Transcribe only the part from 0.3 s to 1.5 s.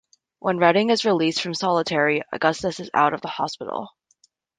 When Redding is released